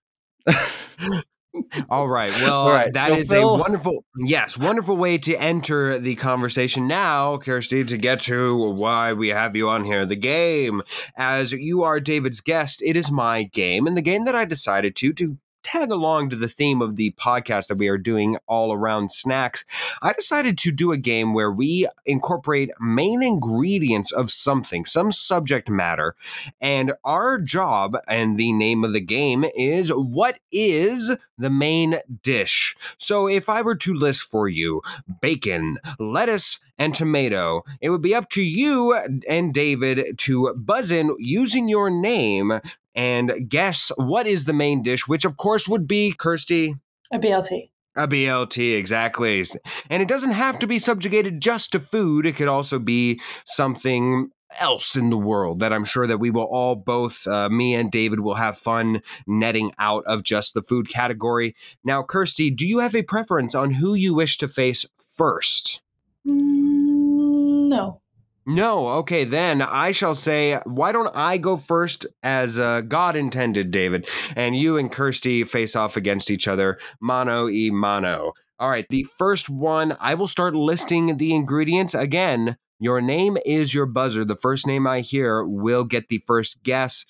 [1.91, 2.31] All right.
[2.43, 6.15] Well, All right, that so is Phil- a wonderful, yes, wonderful way to enter the
[6.15, 10.07] conversation now, Kirsty, to get to why we have you on here.
[10.07, 10.83] The game,
[11.17, 14.95] as you are David's guest, it is my game, and the game that I decided
[14.97, 18.73] to to tag along to the theme of the podcast that we are doing all
[18.73, 19.65] around snacks.
[20.03, 25.69] I decided to do a game where we incorporate main ingredients of something, some subject
[25.69, 26.15] matter,
[26.61, 32.77] and our job and the name of the game is what is the main dish?
[32.97, 34.83] So if I were to list for you
[35.21, 38.95] bacon, lettuce, and tomato, it would be up to you
[39.29, 42.61] and David to buzz in using your name
[42.99, 46.75] and guess what is the main dish, which of course would be Kirsty.
[47.13, 47.71] A BLT.
[47.95, 49.45] A BLT, exactly.
[49.89, 52.27] And it doesn't have to be subjugated just to food.
[52.27, 54.31] It could also be something
[54.61, 57.89] else in the world that I'm sure that we will all both, uh, me and
[57.89, 61.55] David, will have fun netting out of just the food category.
[61.85, 65.83] Now, Kirsty, do you have a preference on who you wish to face first?
[66.27, 68.01] Mm, no.
[68.49, 68.89] No.
[68.89, 74.09] Okay, then I shall say, why don't I go first as uh, God intended, David,
[74.37, 78.33] and you and Kirsty face off against each other, mano e mano.
[78.59, 82.57] All right, the first one, I will start listing the ingredients again.
[82.81, 84.25] Your name is your buzzer.
[84.25, 87.07] The first name I hear will get the first guess.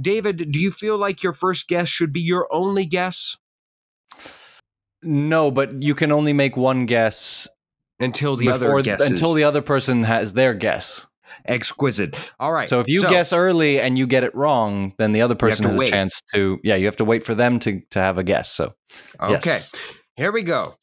[0.00, 3.36] David, do you feel like your first guess should be your only guess
[5.02, 7.48] No, but you can only make one guess
[8.00, 9.10] until the before other guesses?
[9.10, 11.06] until the other person has their guess.
[11.44, 12.16] Exquisite.
[12.40, 12.68] All right.
[12.68, 15.76] So if you guess early and you get it wrong, then the other person has
[15.76, 15.88] wait.
[15.88, 16.58] a chance to.
[16.64, 18.50] Yeah, you have to wait for them to to have a guess.
[18.50, 18.74] So
[19.20, 19.72] okay, yes.
[20.16, 20.76] here we go.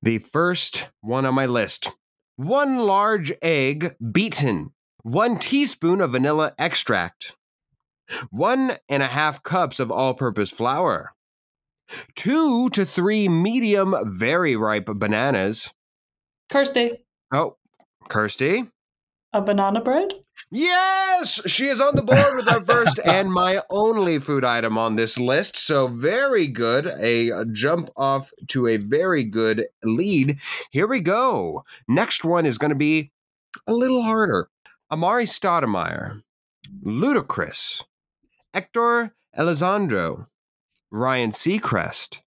[0.00, 1.90] The first one on my list:
[2.36, 7.36] one large egg beaten, one teaspoon of vanilla extract,
[8.30, 11.12] one and a half cups of all-purpose flour,
[12.14, 15.72] two to three medium, very ripe bananas.
[16.50, 17.56] Kirsty, Oh,
[18.08, 18.68] Kirsty.
[19.32, 20.12] a banana bread?
[20.50, 24.96] Yes, she is on the board with our first and my only food item on
[24.96, 25.56] this list.
[25.56, 26.86] So very good.
[26.86, 30.38] A jump off to a very good lead.
[30.70, 31.64] Here we go.
[31.88, 33.12] Next one is going to be
[33.66, 34.48] a little harder.
[34.90, 36.22] Amar'e Stoudemire,
[36.84, 37.82] Ludacris,
[38.52, 40.26] Hector Elizondo,
[40.92, 42.20] Ryan Seacrest,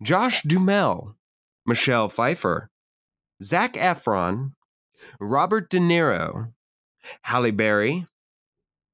[0.00, 1.16] Josh Duhamel,
[1.66, 2.70] Michelle Pfeiffer,
[3.42, 4.52] Zac Efron,
[5.20, 6.52] Robert De Niro,
[7.22, 8.06] Halle Berry,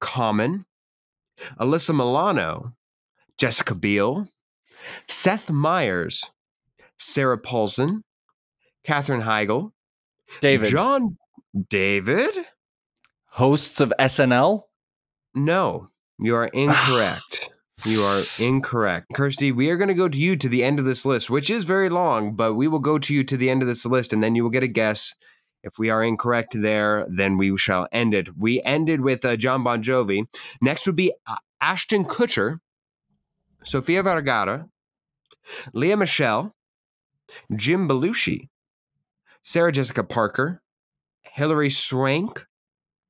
[0.01, 0.65] Common,
[1.59, 2.73] Alyssa Milano,
[3.37, 4.27] Jessica Biel,
[5.07, 6.31] Seth Meyers,
[6.97, 8.03] Sarah Paulson,
[8.83, 9.71] Katherine Heigl,
[10.41, 11.17] David, John
[11.69, 12.31] David.
[13.27, 14.63] hosts of SNL.
[15.35, 17.51] No, you are incorrect.
[17.85, 19.07] You are incorrect.
[19.13, 21.49] Kirsty, we are going to go to you to the end of this list, which
[21.49, 24.13] is very long, but we will go to you to the end of this list
[24.13, 25.13] and then you will get a guess.
[25.63, 28.37] If we are incorrect there, then we shall end it.
[28.37, 30.25] We ended with uh, Jon Bon Jovi.
[30.61, 32.59] Next would be uh, Ashton Kutcher,
[33.65, 34.67] Sofia Vergara,
[35.73, 36.55] Lea Michele,
[37.53, 38.49] Jim Belushi,
[39.41, 40.61] Sarah Jessica Parker,
[41.23, 42.45] Hilary Swank,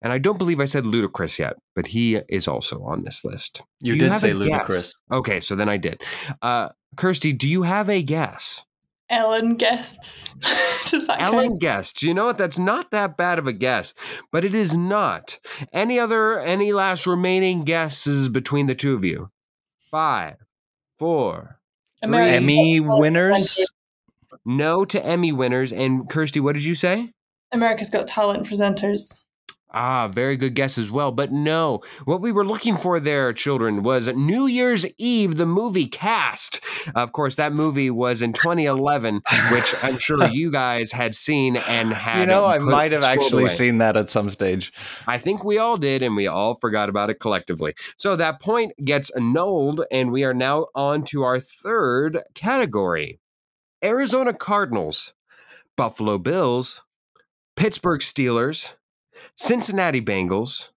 [0.03, 3.61] and I don't believe I said Ludacris yet, but he is also on this list.
[3.81, 4.39] You Do did say a guess?
[4.45, 4.95] ludicrous.
[5.11, 6.01] Okay, so then I did.
[6.41, 8.63] Uh, Kirsty, do you have a guess?
[9.09, 10.33] Ellen guests.
[10.91, 11.61] Does that Ellen count?
[11.61, 12.01] guessed.
[12.03, 12.37] You know what?
[12.37, 13.93] That's not that bad of a guess,
[14.31, 15.39] but it is not.
[15.71, 19.29] Any other, any last remaining guesses between the two of you?
[19.91, 20.35] Five,
[20.97, 21.59] four.
[22.01, 23.59] American Emmy winners.
[24.45, 25.71] No to Emmy winners.
[25.71, 27.11] And Kirsty, what did you say?
[27.51, 29.15] America's Got Talent presenters.
[29.73, 31.11] Ah, very good guess as well.
[31.11, 35.87] But no, what we were looking for there, children, was New Year's Eve, the movie
[35.87, 36.59] cast.
[36.93, 41.91] Of course, that movie was in 2011, which I'm sure you guys had seen and
[41.91, 42.19] had.
[42.19, 43.53] You know, I might have actually away.
[43.53, 44.71] seen that at some stage.
[45.07, 47.73] I think we all did, and we all forgot about it collectively.
[47.97, 53.19] So that point gets annulled, and we are now on to our third category
[53.83, 55.13] Arizona Cardinals,
[55.75, 56.83] Buffalo Bills,
[57.55, 58.73] Pittsburgh Steelers,
[59.35, 60.69] Cincinnati Bengals,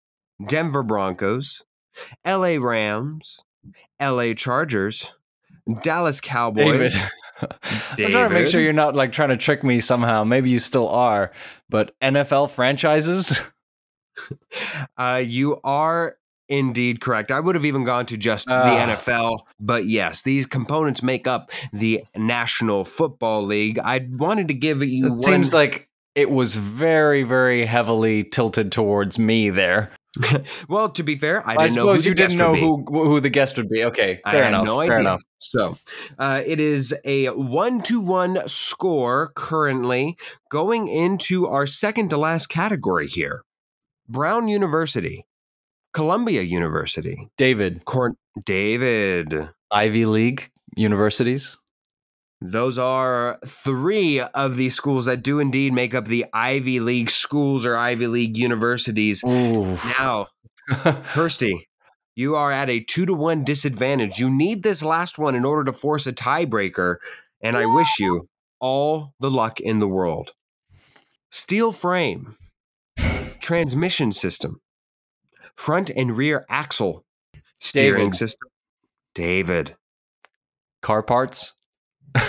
[0.46, 1.62] Denver Broncos,
[2.26, 3.40] LA Rams,
[4.00, 5.12] LA Chargers,
[5.82, 6.94] Dallas Cowboys.
[6.94, 7.10] David.
[8.06, 10.24] I'm trying to make sure you're not like trying to trick me somehow.
[10.24, 11.32] Maybe you still are,
[11.68, 13.40] but NFL franchises?
[14.96, 16.16] Uh, you are
[16.48, 17.30] indeed correct.
[17.30, 18.86] I would have even gone to just the Ah.
[18.96, 23.78] NFL, but yes, these components make up the National Football League.
[23.78, 25.22] I wanted to give you It one.
[25.22, 25.85] seems like
[26.16, 29.92] it was very, very heavily tilted towards me there.
[30.68, 32.50] well, to be fair, I I, didn't know who suppose the you didn't guest know
[32.52, 32.92] would be.
[32.92, 33.84] who who the guest would be.
[33.84, 34.64] Okay, I fair had enough.
[34.64, 34.98] no fair idea.
[35.00, 35.22] enough.
[35.40, 35.76] So
[36.18, 40.16] uh, it is a one to one score currently
[40.50, 43.42] going into our second to last category here.
[44.08, 45.26] Brown University,
[45.92, 49.50] Columbia University, David, Corn David.
[49.70, 51.58] Ivy League universities.
[52.40, 57.64] Those are three of the schools that do indeed make up the Ivy League schools
[57.64, 59.22] or Ivy League universities.
[59.24, 59.78] Ooh.
[59.98, 60.26] Now,
[60.68, 61.68] Kirsty,
[62.14, 64.18] you are at a two to one disadvantage.
[64.18, 66.96] You need this last one in order to force a tiebreaker,
[67.40, 68.28] and I wish you
[68.60, 70.32] all the luck in the world.
[71.30, 72.36] Steel frame,
[73.40, 74.60] transmission system,
[75.56, 77.04] front and rear axle,
[77.60, 78.14] steering David.
[78.14, 78.48] system.
[79.14, 79.76] David.
[80.82, 81.54] Car parts.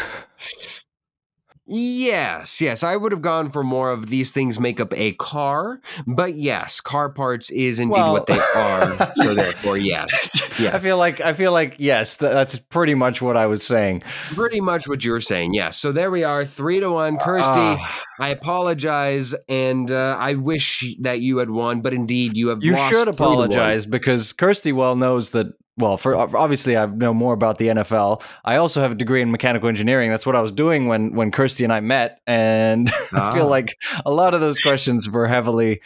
[1.69, 5.81] Yes, yes, I would have gone for more of these things make up a car,
[6.05, 9.11] but yes, car parts is indeed Well- what they are.
[9.17, 10.73] so therefore, yes, yes.
[10.73, 14.03] I feel like I feel like yes, th- that's pretty much what I was saying.
[14.33, 15.55] pretty much what you were saying.
[15.55, 15.77] Yes.
[15.77, 17.17] So there we are, three to one.
[17.17, 22.47] Kirsty, Ah, I apologize, and uh, I wish that you had won, but indeed you
[22.47, 22.63] have.
[22.63, 23.13] you should three to one.
[23.13, 25.47] apologize because Kirsty well knows that.
[25.77, 28.23] Well, for obviously I know more about the NFL.
[28.43, 30.09] I also have a degree in mechanical engineering.
[30.09, 33.33] That's what I was doing when when Kirsty and I met, and I Ah.
[33.33, 35.81] feel like a lot of those questions were heavily,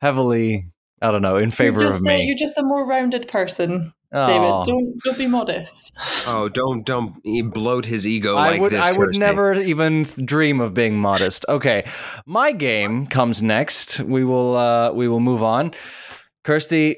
[0.00, 0.66] heavily
[1.02, 2.24] I don't know, in favor you're of a, me.
[2.24, 4.26] you're just a more rounded person, Aw.
[4.26, 4.66] David.
[4.72, 5.92] Don't don't be modest.
[6.26, 7.20] Oh, don't don't
[7.52, 8.84] bloat his ego I like would this.
[8.84, 11.44] I would never even dream of being modest.
[11.48, 11.84] Okay.
[12.24, 13.98] My game comes next.
[14.00, 15.74] We will uh we will move on.
[16.44, 16.96] Kirsty,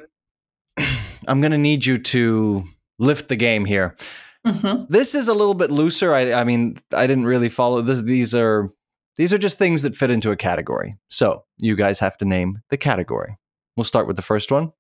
[1.27, 2.65] I'm going to need you to
[2.99, 3.97] lift the game here.
[4.45, 6.15] hmm This is a little bit looser.
[6.15, 8.69] I I mean, I didn't really follow this these are
[9.17, 10.97] these are just things that fit into a category.
[11.09, 13.39] So, you guys have to name the category.
[13.77, 14.73] We'll start with the first one.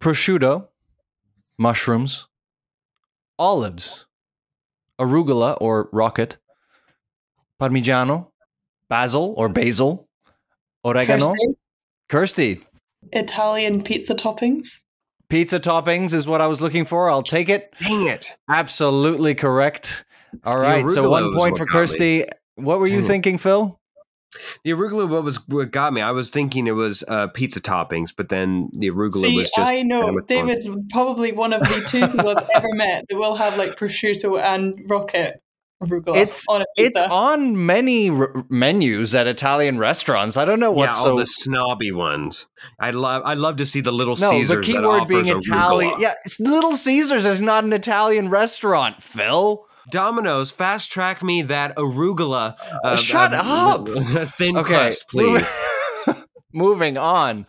[0.00, 0.68] Prosciutto,
[1.58, 2.26] mushrooms,
[3.38, 4.06] olives,
[5.00, 6.38] arugula or rocket,
[7.60, 8.28] parmigiano,
[8.88, 10.08] basil or basil,
[10.84, 11.26] oregano.
[11.28, 11.46] Kirsty,
[12.08, 12.60] Kirsty,
[13.12, 14.80] Italian pizza toppings.
[15.28, 17.10] Pizza toppings is what I was looking for.
[17.10, 17.72] I'll take it.
[17.80, 18.34] Dang it!
[18.48, 20.04] Absolutely correct.
[20.44, 20.88] All right.
[20.88, 21.66] So one point for.
[21.66, 22.24] Kirsty.
[22.56, 23.08] What were you Dang it.
[23.08, 23.78] thinking, Phil?
[24.62, 26.02] The arugula what was what got me.
[26.02, 29.72] I was thinking it was uh, pizza toppings, but then the arugula See, was just.
[29.72, 30.26] I know kinda fun.
[30.26, 34.40] David's probably one of the two people I've ever met that will have like prosciutto
[34.40, 35.40] and rocket
[35.82, 40.36] arugula It's- on a It's on many r- menus at Italian restaurants.
[40.36, 42.46] I don't know yeah, what's all so the snobby ones.
[42.80, 43.22] I'd love.
[43.24, 44.30] I'd love to see the Little no.
[44.30, 44.48] Caesars.
[44.48, 45.90] The that keyword being offers Italian.
[45.92, 46.00] arugula.
[46.00, 49.64] Yeah, it's Little Caesars is not an Italian restaurant, Phil.
[49.90, 52.56] Domino's, fast track me that arugula.
[52.84, 53.88] uh, Shut uh, up!
[54.36, 55.46] thin Okay, crust, please.
[56.06, 57.46] moving- Moving on.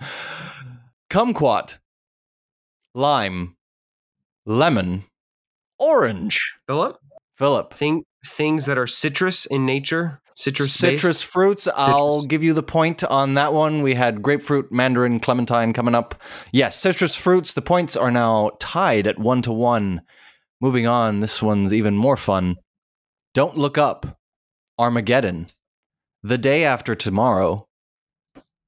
[1.09, 1.77] Kumquat,
[2.93, 3.55] lime,
[4.45, 5.03] lemon,
[5.79, 6.53] orange.
[6.67, 6.97] Philip,
[7.37, 7.73] Philip.
[7.73, 11.67] thing things that are citrus in nature, citrus citrus fruits.
[11.75, 13.81] I'll give you the point on that one.
[13.81, 16.15] We had grapefruit, mandarin, clementine coming up.
[16.51, 17.53] Yes, citrus fruits.
[17.53, 20.01] The points are now tied at one to one.
[20.61, 22.57] Moving on, this one's even more fun.
[23.33, 24.19] Don't look up.
[24.77, 25.47] Armageddon.
[26.23, 27.67] The day after tomorrow.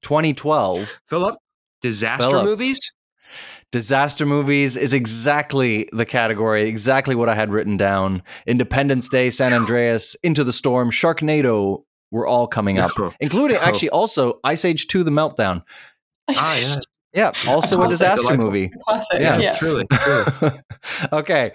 [0.02, 1.00] 2012.
[1.06, 1.36] Philip,
[1.80, 2.44] disaster Philip.
[2.44, 2.92] movies.
[3.72, 8.22] Disaster movies is exactly the category, exactly what I had written down.
[8.46, 13.60] Independence Day, San Andreas, Into the Storm, Sharknado were all coming up, including Oh.
[13.64, 15.62] actually also Ice Age 2 The Meltdown.
[16.30, 16.76] Ah, yeah.
[17.14, 18.46] Yeah, also a classic, disaster delightful.
[18.46, 18.70] movie.
[18.84, 19.20] Classic.
[19.20, 19.54] Yeah, Yeah.
[19.56, 20.52] Truly, truly.
[21.12, 21.52] okay.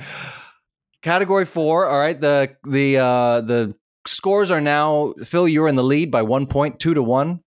[1.04, 3.76] Category 4, all right, the the uh the
[4.08, 7.40] scores are now Phil you're in the lead by 1 point, 2 to 1.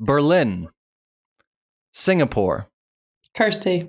[0.00, 0.68] Berlin,
[1.92, 2.68] Singapore,
[3.36, 3.88] Kirsty.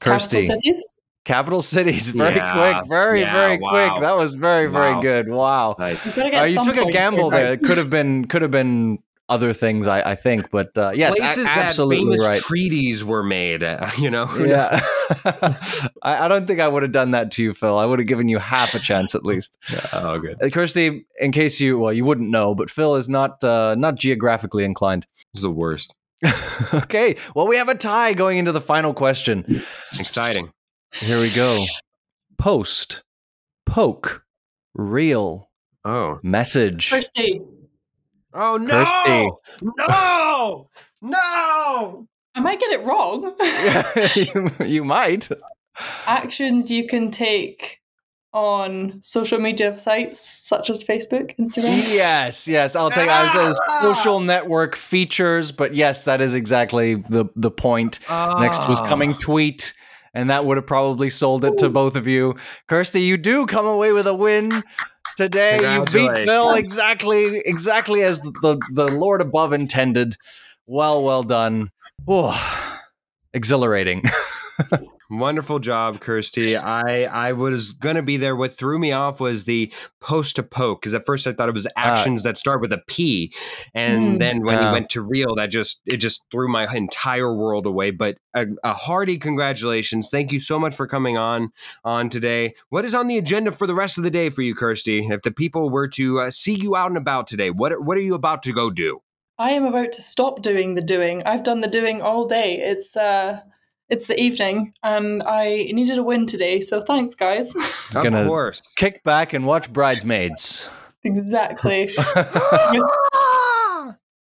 [0.00, 0.40] Kirsty.
[0.46, 1.00] Capital cities.
[1.24, 3.70] Capital cities, very Yeah, quick, very, yeah, very wow.
[3.70, 4.00] quick.
[4.02, 5.00] That was very, very Wow.
[5.02, 5.28] good.
[5.28, 5.76] Wow.
[5.78, 6.04] Nice.
[6.06, 7.52] You've got to get Uh, you took a gamble here, there.
[7.54, 8.98] It could have been, could have been
[9.28, 9.88] other things.
[9.88, 12.40] I, I think, but uh, yes, a- Places that absolutely famous right.
[12.40, 13.64] treaties were made.
[13.64, 14.30] uh, you know.
[14.36, 14.78] yeah,
[16.02, 17.76] I, I don't think I would have done that to you, Phil.
[17.76, 19.58] I would have given you half a chance at least.
[19.92, 20.40] Oh, good.
[20.40, 23.96] Uh, Kirsty, in case you, well, you wouldn't know, but Phil is not, uh, not
[23.96, 25.06] geographically inclined.
[25.34, 25.92] This is the worst.
[26.74, 29.62] okay, well, we have a tie going into the final question.
[29.98, 30.50] Exciting.
[30.94, 31.62] Here we go.
[32.38, 33.02] Post,
[33.66, 34.24] poke,
[34.74, 35.50] real,
[35.84, 36.18] Oh.
[36.22, 36.90] message.
[36.90, 37.40] Kirsty.
[38.34, 38.84] Oh no!
[38.84, 39.30] Kirsty.
[39.62, 40.70] No!
[41.02, 42.08] No!
[42.34, 43.34] I might get it wrong.
[44.16, 45.28] you, you might.
[46.06, 47.80] Actions you can take
[48.36, 51.94] on social media sites such as Facebook, Instagram.
[51.94, 52.76] Yes, yes.
[52.76, 53.08] I'll take.
[53.08, 53.80] I was Ah!
[53.82, 57.98] social network features, but yes, that is exactly the the point.
[58.10, 58.88] Next was Ah.
[58.88, 59.72] coming tweet,
[60.12, 62.34] and that would have probably sold it to both of you.
[62.68, 64.50] Kirsty, you do come away with a win
[65.16, 65.56] today.
[65.74, 70.18] You beat Phil exactly, exactly as the the Lord above intended.
[70.66, 71.70] Well, well done.
[72.06, 72.38] Oh,
[73.32, 74.02] exhilarating.
[75.08, 76.56] Wonderful job, Kirsty.
[76.56, 78.34] I I was gonna be there.
[78.34, 81.54] What threw me off was the post to poke because at first I thought it
[81.54, 83.32] was actions that start with a P,
[83.72, 84.18] and Hmm.
[84.18, 84.66] then when Yeah.
[84.66, 87.92] you went to real, that just it just threw my entire world away.
[87.92, 90.08] But a, a hearty congratulations!
[90.10, 91.50] Thank you so much for coming on
[91.84, 92.54] on today.
[92.70, 95.06] What is on the agenda for the rest of the day for you, Kirsty?
[95.06, 98.02] If the people were to uh, see you out and about today, what what are
[98.02, 99.00] you about to go do?
[99.38, 101.22] I am about to stop doing the doing.
[101.24, 102.58] I've done the doing all day.
[102.58, 103.40] It's uh
[103.88, 107.54] it's the evening and I needed a win today, so thanks guys.
[107.94, 108.60] Of Gonna- course.
[108.76, 110.68] Kick back and watch Bridesmaids.
[111.04, 111.90] exactly.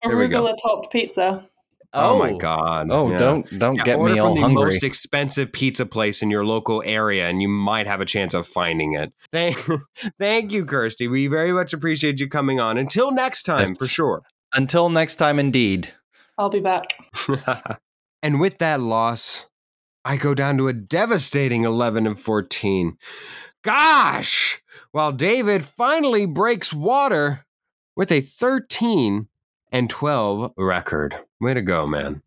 [0.01, 0.43] There we go.
[0.43, 1.45] Arugula topped pizza.
[1.91, 2.87] Oh, oh, my god!
[2.91, 3.17] Oh, Yeah.
[3.17, 4.63] don't don't Yeah, get order me from all the hungry.
[4.65, 8.47] most expensive pizza place in your local area, and you might have a chance of
[8.47, 9.11] finding it.
[9.31, 9.57] Thank,
[10.19, 11.07] thank you, Kirsty.
[11.09, 12.77] We very much appreciate you coming on.
[12.77, 13.77] Until next time, Yes.
[13.77, 14.21] for sure.
[14.53, 15.89] Until next time, indeed.
[16.37, 16.95] I'll be back.
[18.23, 19.47] and with that loss,
[20.09, 22.97] I go down to a devastating 11 and 14.
[23.61, 24.59] Gosh!
[24.91, 27.45] While David finally breaks water
[27.95, 29.27] with a 13
[29.71, 31.15] and 12 record.
[31.39, 32.23] Way to go, man.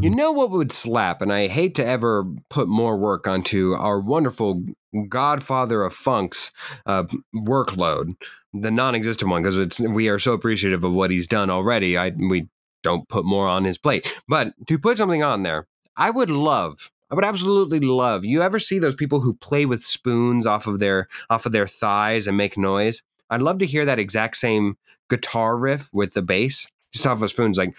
[0.00, 4.00] You know what would slap, and I hate to ever put more work onto our
[4.00, 4.64] wonderful
[5.10, 6.52] godfather of funks
[6.86, 8.14] uh, workload,
[8.54, 11.98] the non-existent one, because it's we are so appreciative of what he's done already.
[11.98, 12.48] I we
[12.82, 15.66] don't put more on his plate, but to put something on there,
[15.98, 16.90] I would love.
[17.10, 18.24] I would absolutely love.
[18.24, 21.68] You ever see those people who play with spoons off of their off of their
[21.68, 23.02] thighs and make noise?
[23.28, 24.78] I'd love to hear that exact same
[25.10, 27.76] guitar riff with the bass, just off of spoons, like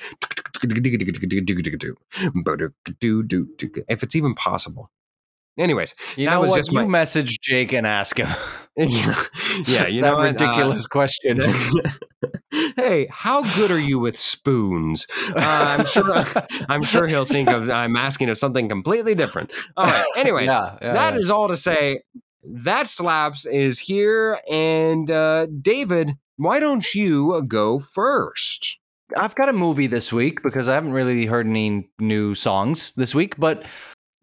[3.87, 4.89] if it's even possible.
[5.57, 6.57] Anyways, You know was what?
[6.57, 8.29] just you my- message Jake and ask him.
[9.67, 10.17] yeah, you know?
[10.17, 11.41] Uh, ridiculous question.
[12.77, 15.07] hey, how good are you with spoons?
[15.27, 15.33] Uh,
[15.79, 16.23] I'm sure.
[16.69, 19.51] I'm sure he'll think of I'm asking of something completely different.
[19.75, 20.05] All right.
[20.15, 22.01] Anyways, yeah, yeah, that is all to say.
[22.43, 28.79] That slaps is here, and uh, David, why don't you go first?
[29.17, 33.13] I've got a movie this week because I haven't really heard any new songs this
[33.15, 33.63] week, but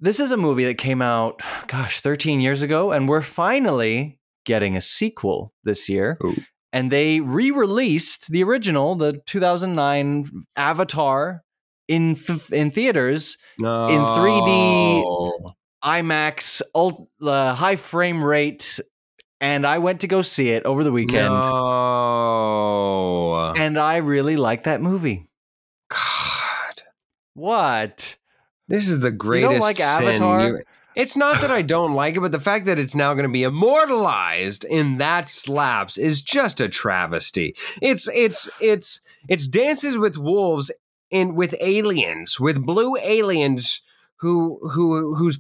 [0.00, 4.76] this is a movie that came out, gosh, 13 years ago, and we're finally getting
[4.76, 6.18] a sequel this year.
[6.24, 6.36] Ooh.
[6.72, 11.42] And they re released the original, the 2009 Avatar,
[11.88, 13.88] in, f- in theaters, No.
[14.18, 15.54] 3D.
[15.82, 18.80] IMAX, ult- uh, high frame rate.
[19.40, 21.28] And I went to go see it over the weekend.
[21.32, 23.27] No.
[23.56, 25.28] And I really like that movie.
[25.88, 26.82] God.
[27.34, 28.16] What?
[28.68, 30.46] This is the greatest Don't like Avatar?
[30.48, 30.62] you-
[30.94, 33.32] It's not that I don't like it, but the fact that it's now going to
[33.32, 37.54] be immortalized in that slaps is just a travesty.
[37.80, 40.72] It's it's it's it's dances with wolves
[41.10, 43.80] in with aliens, with blue aliens
[44.16, 45.38] who who whose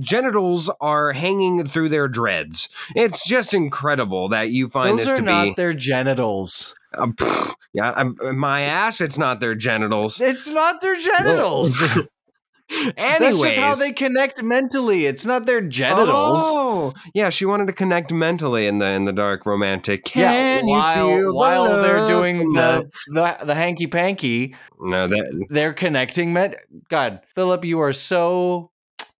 [0.00, 2.68] genitals are hanging through their dreads.
[2.94, 6.74] It's just incredible that you find Those this are to not be their genitals.
[6.94, 9.00] uh, pfft, yeah, I'm, my ass.
[9.00, 10.20] It's not their genitals.
[10.20, 11.82] It's not their genitals.
[12.96, 15.06] Anyways, That's just how they connect mentally.
[15.06, 16.08] It's not their genitals.
[16.42, 20.04] Oh, yeah, she wanted to connect mentally in the in the dark romantic.
[20.04, 25.74] Can while, feel the while they're doing the, the the hanky panky, No, that they're
[25.74, 26.32] connecting.
[26.32, 26.56] Met
[26.88, 28.70] God, Philip, you are so.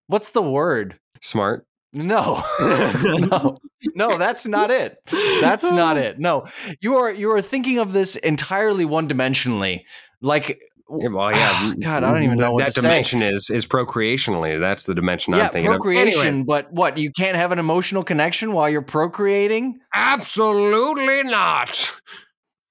[0.08, 0.98] What's the word?
[1.20, 1.66] smart.
[1.92, 3.54] No, no,
[3.94, 4.18] no.
[4.18, 4.98] That's not it.
[5.40, 6.18] That's not it.
[6.18, 6.46] No,
[6.80, 9.82] you are you are thinking of this entirely one dimensionally.
[10.20, 11.72] Like, Well, yeah.
[11.80, 12.86] God, I don't even know that, what that to say.
[12.88, 14.60] dimension is is procreationally.
[14.60, 16.20] That's the dimension yeah, I'm thinking procreation.
[16.20, 16.26] of.
[16.26, 16.98] Anyway, But what?
[16.98, 19.78] You can't have an emotional connection while you're procreating.
[19.94, 21.92] absolutely not.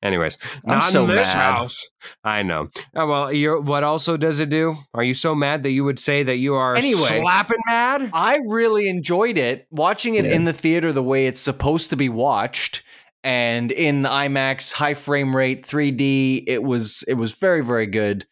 [0.05, 0.37] Anyways,
[0.67, 1.51] I'm not so in this mad.
[1.53, 1.89] house.
[2.23, 2.69] I know.
[2.95, 4.77] Oh, well, you're, what also does it do?
[4.93, 6.93] Are you so mad that you would say that you are Anyway.
[7.21, 8.11] slapping mad?
[8.13, 10.33] I really enjoyed it watching it Yeah.
[10.35, 12.83] in the theater the way it's supposed to be watched
[13.23, 18.27] and in IMAX high frame rate 3D it was it was very very good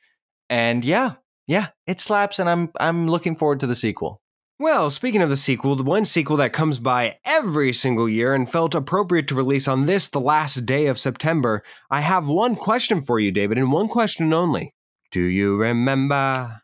[0.52, 1.14] and yeah
[1.48, 4.22] yeah it slaps and I'm I'm looking forward to the sequel.
[4.60, 8.50] Well, speaking of the sequel, the one sequel that comes by every single year and
[8.50, 13.02] felt appropriate to release on this, the last day of September, I have one question
[13.02, 14.76] for you, David, and one question only.
[15.12, 16.62] Do you remember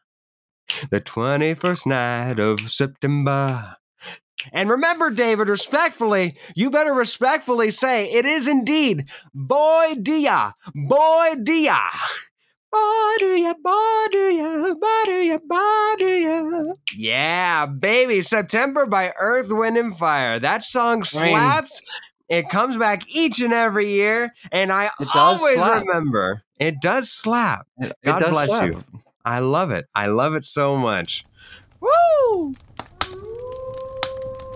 [0.91, 3.75] the 21st night of September?
[4.53, 11.79] And remember, David, respectfully, you better respectfully say it is indeed Boy Dia, Boy Dia.
[16.95, 20.39] Yeah, baby, September by Earth, Wind, and Fire.
[20.39, 21.81] That song I mean- slaps.
[22.29, 25.81] It comes back each and every year, and I It always slap.
[25.83, 26.43] remember.
[26.59, 27.65] It does slap.
[27.79, 28.65] It God does bless slap.
[28.65, 28.83] you.
[29.25, 29.87] I love it.
[29.95, 31.25] I love it so much.
[31.81, 32.53] Woo!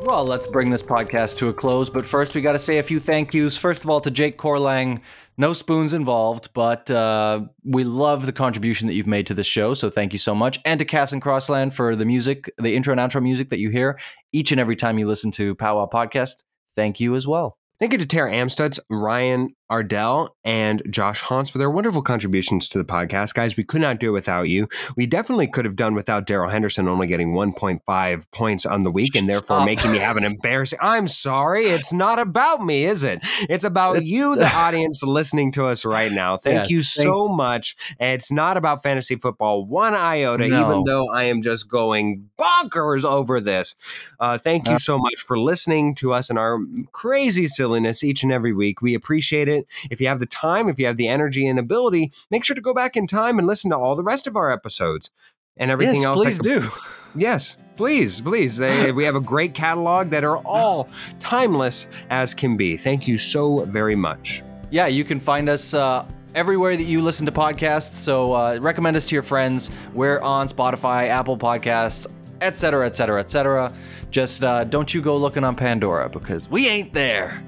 [0.04, 2.84] Well, let's bring this podcast to a close, but first we got to say a
[2.84, 3.58] few thank yous.
[3.58, 5.00] First of all, to Jake Corlang.
[5.38, 9.74] No spoons involved, but uh, we love the contribution that you've made to this show,
[9.74, 10.60] so thank you so much.
[10.64, 13.72] And to Cass and Crossland for the music, the intro and outro music that you
[13.72, 14.00] hear
[14.32, 16.44] each and every time you listen to Powwow Podcast.
[16.76, 17.58] Thank you as well.
[17.80, 22.78] Thank you to Tara Amstutz, Ryan Ardell, and Josh Hans for their wonderful contributions to
[22.78, 23.34] the podcast.
[23.34, 24.68] Guys, we could not do it without you.
[24.96, 29.16] We definitely could have done without Darrell Henderson only getting 1.5 points on the week
[29.16, 29.66] and therefore Stop.
[29.66, 30.78] making me have an embarrassing.
[30.82, 31.66] I'm sorry.
[31.68, 33.20] It's not about me, is it?
[33.50, 36.38] It's about It's- you, the audience, listening to us right now.
[36.38, 37.76] Thank Yes, you thank- so much.
[38.00, 40.66] It's not about fantasy football one iota, No.
[40.70, 43.76] even though I am just going bonkers over this.
[44.20, 46.60] Uh, thank you so much for listening to us and our
[46.92, 48.82] crazy silliness each and every week.
[48.82, 49.63] We appreciate it.
[49.90, 52.62] If you have the time, if you have the energy and ability, make sure to
[52.62, 55.12] go back in time and listen to all the rest of our episodes
[55.58, 56.22] and everything yes, else.
[56.22, 56.70] Please could- do.
[57.16, 58.58] Yes, please, please.
[58.58, 60.90] They, we have a great catalog that are all
[61.20, 62.76] timeless as can be.
[62.76, 64.42] Thank you so very much.
[64.72, 67.96] Yeah, you can find us uh, everywhere that you listen to podcasts.
[67.96, 69.70] So uh, recommend us to your friends.
[69.94, 72.08] We're on Spotify, Apple Podcasts,
[72.42, 73.72] etc., etc., etc.
[74.10, 77.44] Just uh, don't you go looking on Pandora because we ain't there.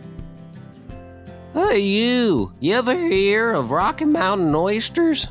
[1.56, 2.52] Hey, you.
[2.60, 5.28] You ever hear of Rocky Mountain oysters?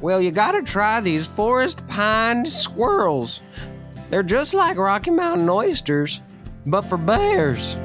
[0.00, 3.40] Well, you gotta try these forest pine squirrels.
[4.10, 6.18] They're just like Rocky Mountain oysters,
[6.66, 7.76] but for bears.